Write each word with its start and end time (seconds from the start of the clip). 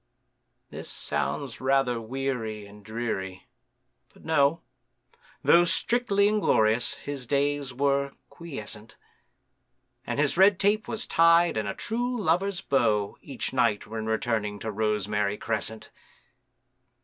This 0.71 0.89
sounds 0.89 1.61
rather 1.61 2.01
weary 2.01 2.65
and 2.65 2.83
dreary; 2.83 3.45
but, 4.11 4.25
no! 4.25 4.61
Though 5.43 5.63
strictly 5.63 6.27
inglorious, 6.27 6.95
his 6.95 7.27
days 7.27 7.71
were 7.71 8.13
quiescent, 8.27 8.97
And 10.07 10.19
his 10.19 10.37
red 10.37 10.59
tape 10.59 10.87
was 10.87 11.05
tied 11.05 11.55
in 11.55 11.67
a 11.67 11.75
true 11.75 12.19
lover's 12.19 12.61
bow 12.61 13.15
Each 13.21 13.53
night 13.53 13.85
when 13.85 14.07
returning 14.07 14.57
to 14.57 14.71
Rosemary 14.71 15.37
Crescent. 15.37 15.91